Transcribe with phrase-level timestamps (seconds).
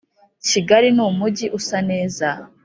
[0.47, 2.29] kigali ni umujyi usaneza